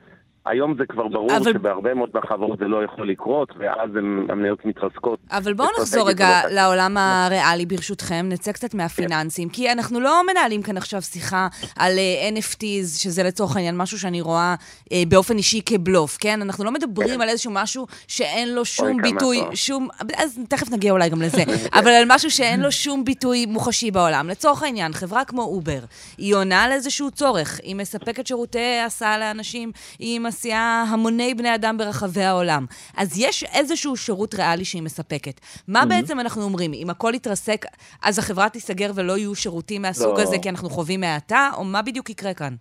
היום 0.47 0.75
זה 0.79 0.85
כבר 0.89 1.09
ברור 1.09 1.37
אבל... 1.37 1.53
שבהרבה 1.53 1.95
מאוד 1.95 2.11
מהחברות 2.15 2.59
זה 2.59 2.65
לא 2.65 2.85
יכול 2.85 3.11
לקרות, 3.11 3.49
ואז 3.59 3.91
המניות 4.29 4.65
מתרסקות. 4.65 5.19
אבל 5.31 5.55
בואו 5.55 5.69
נחזור 5.81 6.09
רגע 6.09 6.41
לא 6.45 6.55
לעולם 6.55 6.97
הריאלי 6.97 7.67
ברשותכם, 7.67 8.27
נצא 8.29 8.53
קצת 8.53 8.75
מהפיננסים, 8.75 9.49
כן. 9.49 9.55
כי 9.55 9.73
אנחנו 9.73 10.01
לא 10.01 10.23
מנהלים 10.27 10.63
כאן 10.63 10.77
עכשיו 10.77 11.03
שיחה 11.03 11.49
על 11.77 11.93
uh, 11.93 12.39
NFTs, 12.39 12.99
שזה 13.03 13.23
לצורך 13.23 13.57
העניין 13.57 13.77
משהו 13.77 13.99
שאני 13.99 14.21
רואה 14.21 14.55
uh, 14.85 14.93
באופן 15.09 15.37
אישי 15.37 15.61
כבלוף, 15.67 16.17
כן? 16.21 16.43
אנחנו 16.43 16.65
לא 16.65 16.71
מדברים 16.71 17.15
כן. 17.15 17.21
על 17.21 17.29
איזשהו 17.29 17.51
משהו 17.55 17.87
שאין 18.09 18.55
לו 18.55 18.65
שום 18.65 19.03
ביטוי, 19.03 19.41
שום... 19.55 19.89
אז 20.17 20.41
תכף 20.49 20.71
נגיע 20.71 20.93
אולי 20.93 21.09
גם 21.09 21.23
לזה, 21.23 21.43
אבל 21.79 21.91
על 21.91 22.05
משהו 22.09 22.31
שאין 22.31 22.61
לו 22.61 22.73
שום 22.73 23.05
ביטוי 23.05 23.47
מוחשי 23.47 23.91
בעולם. 23.91 24.29
לצורך 24.29 24.63
העניין, 24.63 24.93
חברה 24.93 25.25
כמו 25.25 25.43
אובר, 25.43 25.81
היא 26.19 26.35
עונה 26.35 26.65
על 26.65 26.73
איזשהו 26.73 27.11
צורך, 27.11 27.61
היא 27.63 27.77
מספקת 27.77 28.27
שירותי 28.27 28.79
הסעה 28.87 29.19
לאנשים, 29.19 29.73
היא 29.99 30.21
מסיעה 30.41 30.85
המוני 30.93 31.35
בני 31.35 31.55
אדם 31.55 31.79
ברחבי 31.79 32.23
העולם. 32.23 32.67
אז 32.97 33.19
יש 33.19 33.45
איזשהו 33.45 33.97
שירות 33.97 34.35
ריאלי 34.35 34.65
שהיא 34.65 34.83
מספקת. 34.83 35.41
מה 35.69 35.83
mm-hmm. 35.83 35.87
בעצם 35.87 36.21
אנחנו 36.21 36.43
אומרים? 36.43 36.71
אם 36.75 36.91
הכל 36.91 37.13
יתרסק, 37.15 37.65
אז 38.03 38.19
החברה 38.19 38.49
תיסגר 38.49 38.91
ולא 38.95 39.19
יהיו 39.19 39.35
שירותים 39.35 39.83
מהסוג 39.83 40.17
לא. 40.17 40.23
הזה 40.23 40.37
כי 40.43 40.49
אנחנו 40.49 40.71
חווים 40.71 41.01
מהאטה, 41.01 41.51
או 41.57 41.65
מה 41.65 41.83
בדיוק 41.83 42.11
יקרה 42.11 42.35
כאן? 42.35 42.55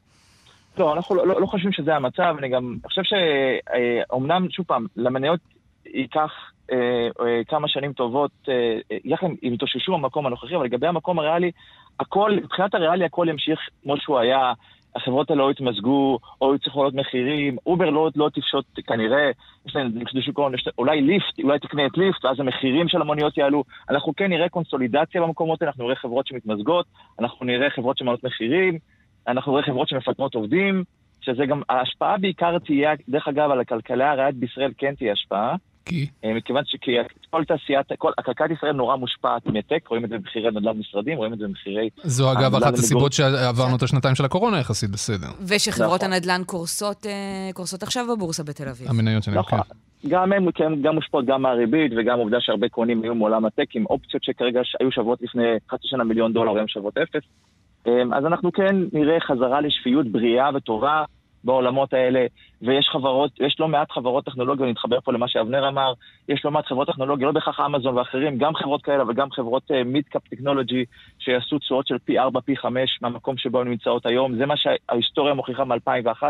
לא, 0.78 0.94
אנחנו 0.94 1.16
לא, 1.16 1.28
לא, 1.28 1.42
לא 1.42 1.46
חושבים 1.46 1.72
שזה 1.72 1.96
המצב, 1.96 2.36
אני 2.40 2.50
גם 2.50 2.76
חושב 2.86 3.02
שאומנם, 3.04 4.50
שוב 4.50 4.66
פעם, 4.66 4.86
למניות 4.96 5.40
ייקח 5.86 6.32
אה, 6.72 7.08
אה, 7.26 7.44
כמה 7.48 7.68
שנים 7.68 7.94
טובות, 7.94 8.32
אה, 8.50 8.78
יחד 9.04 9.28
עם 9.42 9.54
התאוששו 9.54 9.94
במקום 9.94 10.26
הנוכחי, 10.26 10.56
אבל 10.56 10.66
לגבי 10.66 10.88
המקום 10.88 11.20
הריאלי, 11.20 11.52
הכל, 12.00 12.32
מבחינת 12.44 12.74
הריאלי 12.76 13.06
הכל 13.06 13.28
ימשיך 13.30 13.60
כמו 13.84 13.98
שהוא 13.98 14.20
היה. 14.20 14.54
החברות 14.96 15.29
האלה 15.29 15.43
או 15.44 15.51
יתמזגו, 15.51 16.19
או 16.41 16.55
יצטרכו 16.55 16.79
לעלות 16.79 16.93
מחירים, 16.93 17.58
אובר 17.65 17.89
לא, 17.89 18.10
לא 18.15 18.29
תפשוט 18.34 18.65
כנראה, 18.88 19.31
יש 19.65 19.75
להם 19.75 19.91
נקודות 19.96 20.24
שוק 20.24 20.39
ההון, 20.39 20.53
אולי 20.77 21.01
ליפט, 21.01 21.39
אולי 21.43 21.60
תקנה 21.60 21.86
את 21.86 21.98
ליפט, 21.98 22.25
ואז 22.25 22.39
המחירים 22.39 22.88
של 22.88 23.01
המוניות 23.01 23.38
יעלו. 23.38 23.63
אנחנו 23.89 24.13
כן 24.15 24.29
נראה 24.29 24.50
קונסולידציה 24.50 25.22
במקומות 25.22 25.62
האלה, 25.62 25.69
אנחנו 25.72 25.84
נראה 25.84 25.96
חברות 25.96 26.27
שמתמזגות, 26.27 26.86
אנחנו 27.19 27.46
נראה 27.46 27.69
חברות 27.69 27.98
שמעלות 27.98 28.24
מחירים, 28.24 28.77
אנחנו 29.27 29.51
נראה 29.51 29.63
חברות 29.63 29.89
שמפטרות 29.89 30.36
עובדים, 30.36 30.84
שזה 31.22 31.46
גם, 31.46 31.62
ההשפעה 31.69 32.17
בעיקר 32.17 32.60
תהיה, 32.60 32.93
דרך 33.10 33.27
אגב, 33.27 33.51
על 33.51 33.60
הכלכלה 33.60 34.12
הריאלית 34.12 34.36
בישראל 34.36 34.72
כן 34.77 34.96
תהיה 34.96 35.13
השפעה. 35.13 35.55
כי? 35.89 36.08
מכיוון 36.36 36.63
שכל 36.65 37.43
תעשיית, 37.43 37.88
כל, 37.98 38.12
הכלכלת 38.17 38.51
ישראל 38.51 38.72
נורא 38.72 38.96
מושפעת 38.96 39.46
מטק, 39.46 39.88
רואים 39.88 40.05
את 40.05 40.10
זה 40.10 40.17
במחירי 40.17 40.51
נדל"ן 40.51 40.77
משרדים, 40.77 41.17
רואים 41.17 41.34
את 41.34 41.38
זה 41.38 41.48
במחירי... 41.48 41.89
זו 42.03 42.31
אגב 42.31 42.55
אחת 42.55 42.74
הסיבות 42.74 43.13
שעברנו 43.13 43.75
את 43.75 43.84
השנתיים 43.84 44.15
של 44.15 44.25
הקורונה 44.25 44.60
יחסית 44.60 44.89
בסדר. 44.89 45.27
ושחברות 45.48 46.01
נכון. 46.01 46.13
הנדל"ן 46.13 46.41
קורסות, 46.46 47.05
קורסות 47.53 47.84
עכשיו 47.84 48.05
בבורסה 48.15 48.43
בתל 48.43 48.69
אביב. 48.69 48.89
המניות 48.89 49.24
שלהם, 49.24 49.38
נכון. 49.38 49.60
כן. 49.60 50.10
גם 50.10 50.34
הם, 50.34 50.51
כן, 50.51 50.81
גם 50.81 50.96
מושפעות 50.96 51.25
גם 51.25 51.41
מהריבית 51.41 51.91
וגם 51.98 52.19
עובדה 52.19 52.38
שהרבה 52.39 52.69
קונים 52.69 53.03
היו 53.03 53.15
מעולם 53.15 53.46
הטק 53.46 53.75
עם 53.75 53.86
אופציות 53.86 54.24
שכרגע 54.24 54.62
היו 54.79 54.91
שוות 54.91 55.22
לפני 55.22 55.43
חצי 55.72 55.88
שנה 55.88 56.03
מיליון 56.03 56.34
דולר, 56.34 56.55
היום 56.55 56.67
שוות 56.67 56.98
אפס. 56.98 57.24
אמ, 57.88 58.13
אז 58.13 58.25
אנחנו 58.25 58.51
כן 58.51 58.75
נראה 58.93 59.19
חזרה 59.19 59.62
לשפיות 59.62 60.08
בריאה 60.08 60.50
וטובה 60.55 61.03
בעולמות 61.43 61.93
האלה, 61.93 62.25
ויש 62.62 62.89
חברות, 62.89 63.31
יש 63.39 63.60
לא 63.60 63.67
מעט 63.67 63.91
חברות 63.91 64.25
טכנולוגיה, 64.25 64.65
אני 64.65 64.74
אתחבר 64.74 65.00
פה 65.01 65.13
למה 65.13 65.27
שאבנר 65.27 65.67
אמר, 65.67 65.93
יש 66.29 66.46
לא 66.46 66.51
מעט 66.51 66.65
חברות 66.65 66.88
טכנולוגיה, 66.88 67.27
לא 67.27 67.34
בהכרח 67.34 67.60
אמזון 67.60 67.98
ואחרים, 67.98 68.38
גם 68.38 68.55
חברות 68.55 68.81
כאלה 68.81 69.03
וגם 69.08 69.31
חברות 69.31 69.72
מידקאפ 69.86 70.22
uh, 70.25 70.29
טכנולוגי 70.29 70.86
שיעשו 71.19 71.60
תשואות 71.60 71.88
של 71.88 71.98
פי 71.98 72.19
4, 72.19 72.41
פי 72.41 72.58
5 72.58 73.00
מהמקום 73.01 73.38
שבו 73.38 73.62
הן 73.62 73.67
נמצאות 73.67 74.05
היום, 74.05 74.36
זה 74.38 74.46
מה 74.46 74.53
שההיסטוריה 74.58 75.34
מוכיחה 75.34 75.63
מ-2001. 75.63 76.24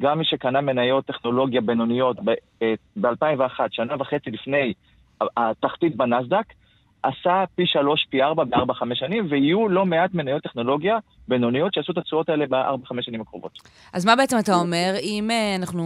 גם 0.00 0.18
מי 0.18 0.24
שקנה 0.24 0.60
מניות 0.60 1.06
טכנולוגיה 1.06 1.60
בינוניות 1.60 2.16
ב-2001, 3.00 3.60
שנה 3.70 3.94
וחצי 3.98 4.30
לפני 4.30 4.72
התחתית 5.36 5.96
בנסדק, 5.96 6.52
עשה 7.02 7.44
פי 7.54 7.66
שלוש, 7.66 8.06
פי 8.10 8.22
ארבע, 8.22 8.44
בארבע, 8.44 8.74
חמש 8.74 8.98
שנים, 8.98 9.26
ויהיו 9.30 9.68
לא 9.68 9.86
מעט 9.86 10.14
מניות 10.14 10.42
טכנולוגיה 10.42 10.98
בינוניות 11.28 11.74
שיעשו 11.74 11.92
את 11.92 11.98
התשואות 11.98 12.28
האלה 12.28 12.46
בארבע, 12.46 12.86
חמש 12.86 13.06
שנים 13.06 13.20
הקרובות. 13.20 13.58
אז 13.92 14.06
מה 14.06 14.16
בעצם 14.16 14.36
אתה 14.38 14.54
אומר, 14.54 14.94
אם 15.02 15.30
אה, 15.30 15.56
אנחנו 15.58 15.82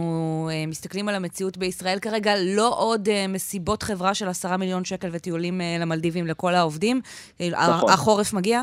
אה, 0.51 0.63
מסתכלים 0.67 1.09
על 1.09 1.15
המציאות 1.15 1.57
בישראל 1.57 1.97
כרגע, 2.01 2.31
לא 2.55 2.71
עוד 2.77 3.07
אה, 3.07 3.25
מסיבות 3.29 3.83
חברה 3.83 4.13
של 4.13 4.27
עשרה 4.27 4.57
מיליון 4.57 4.83
שקל 4.83 5.07
וטיולים 5.11 5.61
למלדיבים 5.79 6.27
לכל 6.27 6.53
העובדים? 6.53 7.01
נכון. 7.39 7.89
החורף 7.89 8.33
מגיע? 8.33 8.61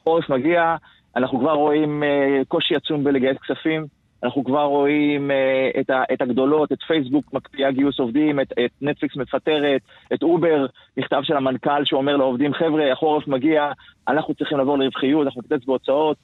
החורף 0.00 0.30
מגיע, 0.30 0.76
אנחנו 1.16 1.40
כבר 1.40 1.52
רואים 1.52 2.02
קושי 2.48 2.76
עצום 2.76 3.04
בלגייס 3.04 3.36
כספים. 3.38 4.01
אנחנו 4.24 4.44
כבר 4.44 4.62
רואים 4.62 5.30
אה, 5.30 5.80
את, 5.80 5.90
ה, 5.90 6.02
את 6.12 6.22
הגדולות, 6.22 6.72
את 6.72 6.78
פייסבוק 6.86 7.32
מקפיאה 7.32 7.72
גיוס 7.72 8.00
עובדים, 8.00 8.40
את, 8.40 8.52
את 8.52 8.70
נטפליקס 8.82 9.16
מפטרת, 9.16 9.80
את 10.14 10.22
אובר, 10.22 10.66
מכתב 10.96 11.20
של 11.22 11.36
המנכ"ל 11.36 11.84
שאומר 11.84 12.16
לעובדים, 12.16 12.54
חבר'ה, 12.54 12.92
החורף 12.92 13.28
מגיע, 13.28 13.72
אנחנו 14.08 14.34
צריכים 14.34 14.58
לעבור 14.58 14.78
לרווחיות, 14.78 15.26
אנחנו 15.26 15.40
נקצץ 15.40 15.66
בהוצאות. 15.66 16.16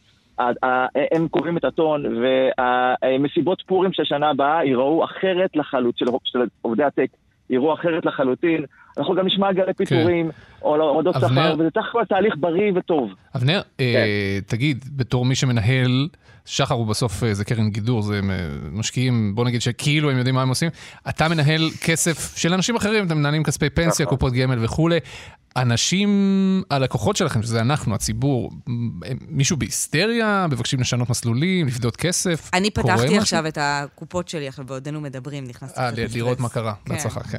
הם 1.12 1.28
קובעים 1.28 1.57
את 1.57 1.64
הטון, 1.64 2.05
והמסיבות 2.21 3.62
פורים 3.67 3.93
של 3.93 4.05
שנה 4.05 4.31
הבאה 4.31 4.64
ייראו 4.64 5.05
אחרת 5.05 5.57
לחלוטין, 5.57 6.07
של, 6.07 6.12
של 6.25 6.38
עובדי 6.62 6.85
הטק, 6.85 7.07
ייראו 7.50 7.75
אחרת 7.75 8.07
לחלוטין. 8.07 8.64
אנחנו 8.99 9.14
גם 9.14 9.26
נשמע 9.26 9.52
גלי 9.52 9.75
כן. 9.75 9.85
פיטורים, 9.85 10.31
כן. 10.31 10.37
או 10.62 10.76
הורדות 10.76 11.14
שכר, 11.14 11.55
וזה 11.59 11.71
צריך 11.71 11.95
להיות 11.95 12.09
תהליך 12.09 12.35
בריא 12.38 12.73
וטוב. 12.75 13.14
אבנר, 13.37 13.61
כן. 13.78 13.85
אה, 13.85 14.38
תגיד, 14.47 14.85
בתור 14.97 15.25
מי 15.25 15.35
שמנהל... 15.35 16.09
שחר 16.49 16.75
הוא 16.75 16.87
בסוף, 16.87 17.25
אה, 17.25 17.35
זה 17.35 17.45
קרן 17.45 17.71
גידור, 17.71 18.02
זה 18.02 18.21
משקיעים, 18.73 19.35
בוא 19.35 19.45
נגיד 19.45 19.62
שכאילו 19.62 20.11
הם 20.11 20.19
יודעים 20.19 20.35
מה 20.35 20.43
הם 20.43 20.49
עושים. 20.49 20.71
אתה 21.09 21.28
מנהל 21.28 21.71
כסף 21.85 22.37
של 22.37 22.55
אנשים 22.55 22.76
אחרים, 22.76 23.07
אתם 23.07 23.17
מנהלים 23.17 23.43
כספי 23.43 23.71
פנסיה, 23.71 24.07
נכון. 24.07 24.17
קופות 24.17 24.33
גמל 24.33 24.64
וכולי. 24.64 24.99
אנשים, 25.57 26.09
הלקוחות 26.71 27.17
שלכם, 27.17 27.43
שזה 27.43 27.61
אנחנו, 27.61 27.95
הציבור, 27.95 28.50
מישהו 29.28 29.57
בהיסטריה, 29.57 30.47
מבקשים 30.50 30.81
לשנות 30.81 31.11
מסלולים, 31.11 31.67
לפדות 31.67 31.97
כסף? 31.97 32.50
אני 32.55 32.71
פתחתי 32.71 33.19
עכשיו 33.19 33.47
את 33.47 33.59
הקופות 33.61 34.28
שלי, 34.28 34.49
עכשיו 34.49 34.64
בעודנו 34.64 35.00
מדברים, 35.00 35.45
נכנסתי... 35.45 35.81
אה, 35.81 35.90
לראות 36.17 36.40
מה 36.40 36.49
קרה, 36.49 36.73
כן. 36.85 36.95
בהצלחה, 36.95 37.21
כן. 37.21 37.38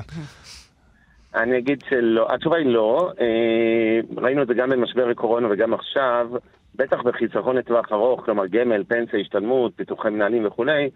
אני 1.35 1.57
אגיד 1.57 1.83
שלא, 1.89 2.27
התשובה 2.33 2.57
היא 2.57 2.65
לא. 2.65 3.11
אה, 3.21 4.21
ראינו 4.23 4.41
את 4.41 4.47
זה 4.47 4.53
גם 4.53 4.69
במשבר 4.69 5.09
הקורונה 5.11 5.47
וגם 5.51 5.73
עכשיו. 5.73 6.27
בטח 6.75 7.01
בחיסכון 7.01 7.57
לטווח 7.57 7.91
ארוך, 7.91 8.21
כלומר 8.25 8.47
גמל, 8.47 8.83
פנסיה, 8.83 9.19
השתלמות, 9.19 9.71
פיתוחי 9.75 10.09
מנהלים 10.09 10.45
וכולי, 10.45 10.89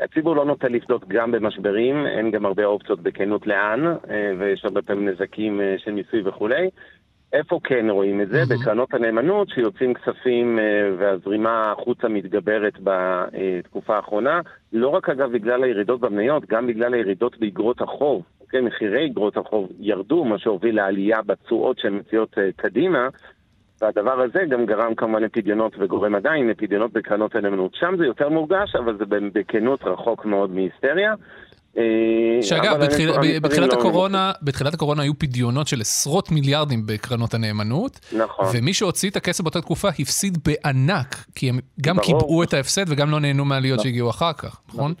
הציבור 0.00 0.36
לא 0.36 0.44
נוטה 0.44 0.68
לפדות 0.68 1.08
גם 1.08 1.32
במשברים, 1.32 2.06
אין 2.06 2.30
גם 2.30 2.46
הרבה 2.46 2.64
אופציות 2.64 3.00
בכנות 3.00 3.46
לאן, 3.46 3.86
אה, 3.86 4.32
ויש 4.38 4.64
הרבה 4.64 4.82
פעמים 4.82 5.08
נזקים 5.08 5.60
אה, 5.60 5.74
של 5.78 5.90
מיסוי 5.90 6.22
וכולי. 6.24 6.70
איפה 7.32 7.60
כן 7.64 7.90
רואים 7.90 8.20
את 8.20 8.28
זה? 8.28 8.42
Mm-hmm. 8.42 8.60
בקרנות 8.60 8.94
הנאמנות 8.94 9.48
שיוצאים 9.48 9.94
כספים 9.94 10.58
אה, 10.58 10.64
והזרימה 10.98 11.72
החוצה 11.72 12.08
מתגברת 12.08 12.72
בתקופה 12.82 13.96
האחרונה, 13.96 14.40
לא 14.72 14.88
רק 14.88 15.08
אגב 15.08 15.32
בגלל 15.32 15.64
הירידות 15.64 16.00
במניות, 16.00 16.46
גם 16.46 16.66
בגלל 16.66 16.94
הירידות 16.94 17.38
באגרות 17.38 17.80
החוב. 17.80 18.22
כן, 18.48 18.64
מחירי 18.64 19.06
אגרות 19.06 19.36
החוב 19.36 19.68
ירדו, 19.80 20.24
מה 20.24 20.38
שהוביל 20.38 20.76
לעלייה 20.76 21.22
בתשואות 21.22 21.78
שהן 21.78 21.96
מציעות 21.96 22.38
קדימה. 22.56 23.08
והדבר 23.80 24.20
הזה 24.20 24.44
גם 24.48 24.66
גרם 24.66 24.94
כמובן 24.94 25.22
לפדיונות 25.22 25.72
וגורם 25.78 26.14
עדיין 26.14 26.48
לפדיונות 26.48 26.92
בקרנות 26.92 27.34
הנאמנות. 27.34 27.74
שם 27.74 27.94
זה 27.98 28.06
יותר 28.06 28.28
מורגש, 28.28 28.76
אבל 28.76 28.96
זה 28.98 29.04
בכנות 29.08 29.82
רחוק 29.84 30.24
מאוד 30.24 30.50
מהיסטריה. 30.50 31.14
אה, 31.78 31.82
שאגב, 32.42 32.76
בתחיל, 32.84 33.10
בתחילת, 33.42 33.72
לא 33.72 33.78
הקורונה, 33.78 34.32
בתחילת 34.42 34.74
הקורונה 34.74 35.02
היו 35.02 35.18
פדיונות 35.18 35.66
של 35.66 35.80
עשרות 35.80 36.32
מיליארדים 36.32 36.82
בקרנות 36.86 37.34
הנאמנות. 37.34 38.00
נכון. 38.16 38.46
ומי 38.54 38.72
שהוציא 38.72 39.10
את 39.10 39.16
הכסף 39.16 39.44
באותה 39.44 39.60
תקופה 39.60 39.88
הפסיד 39.88 40.38
בענק, 40.44 41.16
כי 41.34 41.48
הם 41.48 41.58
גם 41.80 41.96
קיבעו 41.98 42.42
את 42.42 42.54
ההפסד 42.54 42.84
וגם 42.88 43.10
לא 43.10 43.20
נהנו 43.20 43.44
מהעליות 43.44 43.78
נכון. 43.78 43.90
שהגיעו 43.90 44.10
אחר 44.10 44.32
כך, 44.32 44.60
נכון? 44.68 44.92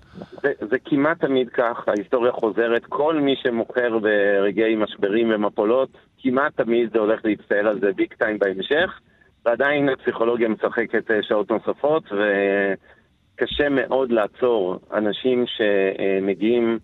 זה, 0.42 0.52
זה 0.70 0.76
כמעט 0.84 1.20
תמיד 1.20 1.48
כך, 1.48 1.84
ההיסטוריה 1.86 2.32
חוזרת. 2.32 2.82
כל 2.88 3.20
מי 3.20 3.34
שמוכר 3.42 3.98
ברגעי 3.98 4.76
משברים 4.76 5.30
ומפולות, 5.34 5.88
כמעט 6.22 6.52
תמיד 6.56 6.90
זה 6.92 6.98
הולך 6.98 7.20
להצטער 7.24 7.66
על 7.66 7.80
זה 7.80 7.92
ביג 7.96 8.14
טיים 8.18 8.38
בהמשך. 8.38 9.00
ועדיין 9.46 9.88
הפסיכולוגיה 9.88 10.48
משחקת 10.48 11.10
אה, 11.10 11.22
שעות 11.22 11.50
נוספות, 11.50 12.02
ו... 12.12 12.16
קשה 13.40 13.68
מאוד 13.68 14.12
לעצור 14.12 14.78
אנשים 14.92 15.44
שמגיעים 15.46 16.78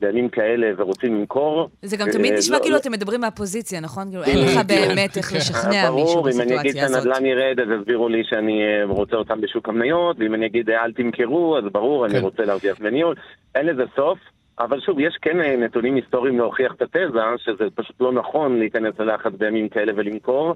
בימים 0.00 0.28
כאלה 0.28 0.70
ורוצים 0.76 1.14
למכור. 1.14 1.68
זה 1.82 1.96
גם 1.96 2.10
תמיד 2.10 2.32
נשמע 2.32 2.56
לא, 2.56 2.62
כאילו 2.62 2.74
לא. 2.74 2.80
אתם 2.80 2.92
מדברים 2.92 3.20
מהפוזיציה, 3.20 3.80
נכון? 3.80 4.08
כאילו 4.08 4.24
אין 4.24 4.38
לך 4.38 4.66
באמת 4.66 5.16
איך 5.16 5.32
לשכנע 5.32 5.90
מישהו 5.90 6.22
בסיטואציה 6.22 6.24
הזאת. 6.24 6.26
ברור, 6.26 6.30
אם 6.30 6.40
אני 6.40 6.60
אגיד 6.60 6.72
שהנדל"ן 6.72 7.26
ירד, 7.26 7.60
אז 7.60 7.80
יסבירו 7.80 8.08
לי 8.08 8.22
שאני 8.24 8.62
אה, 8.62 8.84
רוצה 8.86 9.16
אותם 9.16 9.40
בשוק 9.40 9.68
המניות, 9.68 10.16
ואם 10.18 10.34
אני 10.34 10.46
אגיד 10.46 10.70
אל 10.70 10.92
תמכרו, 10.92 11.58
אז 11.58 11.64
ברור, 11.72 12.06
אני 12.06 12.14
כן. 12.14 12.20
רוצה 12.20 12.44
להרוויח 12.44 12.78
בניהול. 12.78 13.14
אין 13.54 13.66
לזה 13.66 13.84
סוף. 13.96 14.18
אבל 14.58 14.80
שוב, 14.80 15.00
יש 15.00 15.18
כן 15.22 15.40
אה, 15.40 15.56
נתונים 15.56 15.94
היסטוריים 15.94 16.38
להוכיח 16.38 16.72
את 16.76 16.82
התזה, 16.82 17.20
שזה 17.36 17.64
פשוט 17.74 18.00
לא 18.00 18.12
נכון 18.12 18.58
להיכנס 18.58 18.94
ללחץ 18.98 19.32
בימים 19.38 19.68
כאלה 19.68 19.92
ולמכור. 19.96 20.54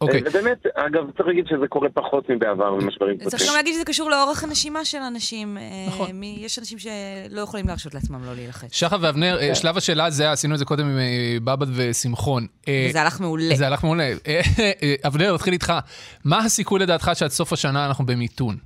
אוקיי. 0.00 0.20
Okay. 0.20 0.28
ובאמת, 0.28 0.66
אגב, 0.74 1.10
צריך 1.16 1.26
להגיד 1.28 1.46
שזה 1.46 1.68
קורה 1.68 1.88
פחות 1.88 2.30
מבעבר 2.30 2.74
במשברים 2.74 3.14
קודמים. 3.14 3.30
צריך 3.30 3.42
גם 3.48 3.54
להגיד 3.56 3.74
שזה 3.74 3.84
קשור 3.84 4.10
לאורך 4.10 4.44
הנשימה 4.44 4.84
של 4.84 4.98
אנשים. 4.98 5.58
אה, 5.58 5.62
נכון. 5.88 6.22
יש 6.22 6.58
אנשים 6.58 6.78
שלא 6.78 7.40
יכולים 7.40 7.66
להרשות 7.66 7.94
לעצמם 7.94 8.24
לא 8.26 8.34
להילחץ. 8.34 8.74
שחר 8.74 8.96
ואבנר, 9.00 9.36
כן. 9.40 9.54
שלב 9.54 9.76
השאלה 9.76 10.10
זה, 10.10 10.30
עשינו 10.30 10.54
את 10.54 10.58
זה 10.58 10.64
קודם 10.64 10.86
עם 10.86 10.98
אה, 10.98 11.36
בבא 11.44 11.66
ושמחון. 11.76 12.46
וזה 12.88 13.02
הלך 13.02 13.20
מעולה. 13.20 13.54
זה 13.54 13.66
הלך 13.66 13.84
מעולה. 13.84 14.10
אבנר, 15.06 15.34
נתחיל 15.34 15.52
איתך. 15.52 15.72
מה 16.24 16.38
הסיכוי 16.38 16.80
לדעתך 16.80 17.10
שעד 17.14 17.30
סוף 17.30 17.52
השנה 17.52 17.86
אנחנו 17.86 18.06
במיתון? 18.06 18.56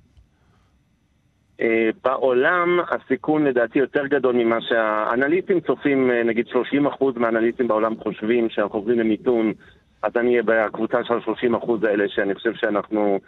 בעולם 2.05 2.81
הסיכון 2.91 3.45
לדעתי 3.45 3.79
יותר 3.79 4.07
גדול 4.07 4.35
ממה 4.35 4.57
שהאנליסטים 4.61 5.61
צופים, 5.61 6.11
נגיד 6.25 6.47
30% 6.47 7.05
מהאנליסטים 7.17 7.69
בעולם 7.69 7.95
חושבים 8.03 8.51
שאנחנו 8.51 8.79
עוברים 8.79 8.99
למיתון. 8.99 9.53
אז 10.03 10.13
אני 10.17 10.31
אהיה 10.31 10.43
בקבוצה 10.43 11.05
של 11.05 11.15
ה-30% 11.15 11.87
האלה, 11.87 12.05
שאני 12.09 12.35
חושב 12.35 12.55
שאנחנו 12.55 13.21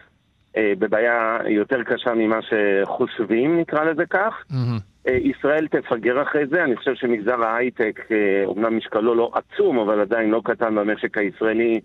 אה, 0.56 0.72
בבעיה 0.78 1.38
יותר 1.48 1.82
קשה 1.82 2.14
ממה 2.14 2.38
שחושבים, 2.42 3.60
נקרא 3.60 3.84
לזה 3.84 4.06
כך. 4.06 4.44
Mm-hmm. 4.50 5.08
אה, 5.08 5.12
ישראל 5.22 5.68
תפגר 5.68 6.22
אחרי 6.22 6.46
זה, 6.46 6.64
אני 6.64 6.76
חושב 6.76 6.94
שמגזר 6.94 7.44
ההייטק, 7.44 8.00
אה, 8.10 8.42
אומנם 8.44 8.76
משקלו 8.76 9.14
לא 9.14 9.32
עצום, 9.34 9.78
אבל 9.78 10.00
עדיין 10.00 10.30
לא 10.30 10.40
קטן 10.44 10.74
במשק 10.74 11.18
הישראלי, 11.18 11.80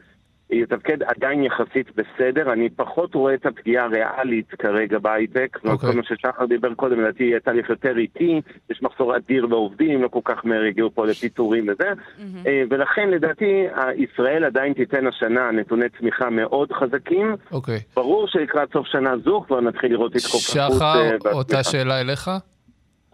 יתפקד 0.50 1.04
עדיין 1.04 1.44
יחסית 1.44 1.92
בסדר, 1.96 2.54
אני 2.54 2.70
פחות 2.70 3.16
רואה 3.16 3.34
את 3.34 3.46
הפגיעה 3.46 3.86
הריאלית 3.86 4.50
כרגע 4.50 5.00
בהייטק, 5.00 5.58
okay. 5.58 5.70
אוקיי. 5.70 5.90
כל 5.90 5.96
מה 5.96 6.04
ששחר 6.04 6.46
דיבר 6.46 6.74
קודם, 6.74 7.02
לדעתי 7.02 7.24
יהיה 7.24 7.40
תהליך 7.40 7.70
יותר 7.70 7.98
איטי, 7.98 8.42
יש 8.70 8.84
מחסור 8.84 9.18
אדיר 9.18 9.48
בעובדים, 9.48 10.04
לא 10.04 10.08
כל 10.08 10.20
כך 10.26 10.46
מהר 10.46 10.64
הגיעו 10.64 10.92
פה 10.92 11.06
לפיטורים 11.06 11.68
וזה, 11.70 11.92
mm-hmm. 11.92 12.48
ולכן 12.70 13.10
לדעתי 13.10 13.68
ישראל 13.98 14.44
עדיין 14.44 14.74
תיתן 14.74 15.08
השנה 15.08 15.52
נתוני 15.52 15.86
צמיחה 16.00 16.30
מאוד 16.30 16.72
חזקים. 16.72 17.34
Okay. 17.34 17.54
אוקיי. 17.54 17.80
ברור 17.96 18.28
שלקראת 18.28 18.70
סוף 18.74 18.88
שנה 18.88 19.18
זו 19.18 19.44
כבר 19.48 19.62
נתחיל 19.62 19.92
לראות 19.92 20.16
התחופפות. 20.16 20.72
שחר, 20.72 21.10
אה, 21.26 21.32
אותה 21.32 21.64
שאלה 21.64 22.02
אליך? 22.02 22.30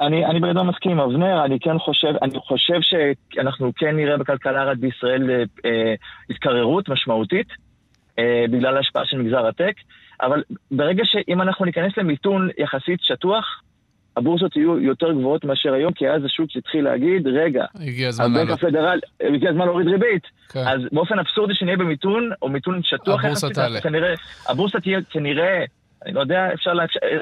אני, 0.08 0.26
אני 0.26 0.40
בגדול 0.40 0.64
מסכים 0.64 0.92
עם 0.92 1.00
אבנר, 1.00 1.46
אני 1.46 1.60
כן 1.60 1.80
חושב, 1.80 2.14
אני 2.22 2.40
חושב 2.40 2.80
שאנחנו 2.82 3.72
כן 3.76 3.96
נראה 3.96 4.18
בכלכלה 4.18 4.64
רק 4.64 4.78
בישראל 4.78 5.30
אה, 5.32 5.44
אה, 5.66 5.94
התקררות 6.30 6.90
משמעותית, 6.90 7.48
אה, 8.20 8.46
בגלל 8.52 8.78
ההשפעה 8.78 9.06
של 9.06 9.18
מגזר 9.18 9.48
הטק, 9.48 9.74
אבל 10.22 10.44
ברגע 10.72 11.04
שאם 11.06 11.42
אנחנו 11.42 11.66
ניכנס 11.66 11.98
למיתון 11.98 12.50
יחסית 12.58 13.00
שטוח, 13.02 13.62
הבורסות 14.18 14.56
יהיו 14.56 14.80
יותר 14.80 15.12
גבוהות 15.12 15.46
מאשר 15.46 15.74
היום, 15.74 15.94
כי 15.94 16.10
אז 16.10 16.26
השוק 16.26 16.50
התחיל 16.56 16.84
להגיד, 16.84 17.28
רגע, 17.28 17.66
הגיע 17.76 18.08
הזמן 18.08 18.34
לעלות. 18.34 18.64
הפדרל, 18.64 19.00
הגיע 19.36 19.50
הזמן 19.50 19.66
להוריד 19.66 19.88
ריבית. 19.88 20.24
כן. 20.50 20.60
אז 20.60 20.82
באופן 20.92 21.20
אבסורדי 21.20 21.56
שנהיה 21.56 21.78
במיתון, 21.78 22.30
או 22.42 22.50
מיתון 22.50 22.82
שטוח, 22.84 23.26
הבורסה 23.26 23.50
תעלה. 23.50 23.80
הבורסה 24.50 24.80
תהיה 24.80 25.00
כנראה, 25.10 25.66
אני 26.06 26.14
לא 26.14 26.22
יודע, 26.22 26.54
אפשר, 26.54 26.72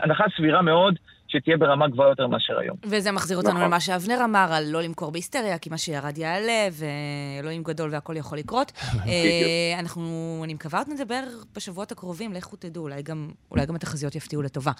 הנחה 0.03 0.23
סבירה 0.37 0.61
מאוד. 0.61 0.95
שתהיה 1.31 1.57
ברמה 1.57 1.87
גבוהה 1.87 2.09
יותר 2.09 2.27
מאשר 2.27 2.59
היום. 2.59 2.77
וזה 2.83 3.11
מחזיר 3.11 3.37
אותנו 3.37 3.51
נכון. 3.51 3.63
למה 3.63 3.79
שאבנר 3.79 4.21
אמר, 4.23 4.47
על 4.51 4.63
לא 4.67 4.81
למכור 4.81 5.11
בהיסטריה, 5.11 5.57
כי 5.57 5.69
מה 5.69 5.77
שירד 5.77 6.17
יעלה, 6.17 6.67
ואלוהים 6.71 7.63
גדול 7.63 7.89
והכל 7.93 8.17
יכול 8.17 8.37
לקרות. 8.37 8.71
אה, 8.77 9.79
אנחנו, 9.79 10.41
אני 10.43 10.53
מקווה 10.53 10.79
עוד 10.79 10.87
נדבר 10.89 11.23
בשבועות 11.55 11.91
הקרובים, 11.91 12.33
לכו 12.33 12.55
תדעו, 12.55 12.83
אולי 12.83 13.01
גם, 13.01 13.29
אולי 13.51 13.65
גם 13.65 13.75
התחזיות 13.75 14.15
יפתיעו 14.15 14.41
לטובה. 14.41 14.71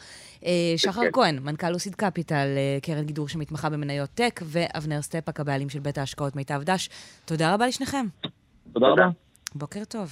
אה, 0.45 0.73
שחר 0.77 1.01
כהן, 1.13 1.39
מנכ"ל 1.39 1.69
לוסיד 1.69 1.95
קפיטל, 1.95 2.47
אה, 2.57 2.77
קרן 2.81 3.05
גידור 3.05 3.27
שמתמחה 3.27 3.69
במניות 3.69 4.09
טק, 4.09 4.41
ואבנר 4.43 5.01
סטפאק, 5.01 5.39
הבעלים 5.39 5.69
של 5.69 5.79
בית 5.79 5.97
ההשקעות 5.97 6.35
מיטב 6.35 6.61
דש. 6.63 6.89
תודה 7.25 7.53
רבה 7.53 7.67
לשניכם. 7.67 8.05
תודה 8.73 8.87
רבה. 8.87 9.07
בוקר 9.55 9.83
טוב. 9.89 10.11